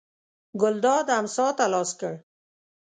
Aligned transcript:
ګلداد 0.61 1.07
امسا 1.19 1.47
ته 1.57 1.65
لاس 1.73 1.89
کړ. 1.99 2.13